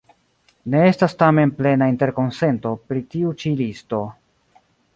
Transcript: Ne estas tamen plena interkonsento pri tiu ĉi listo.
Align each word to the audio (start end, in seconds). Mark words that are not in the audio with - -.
Ne 0.75 0.79
estas 0.91 1.13
tamen 1.19 1.51
plena 1.59 1.89
interkonsento 1.93 2.73
pri 2.89 3.05
tiu 3.15 3.35
ĉi 3.43 3.55
listo. 3.63 4.05